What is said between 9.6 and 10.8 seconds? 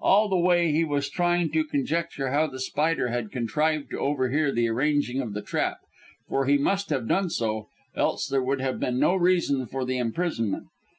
for the imprisonment.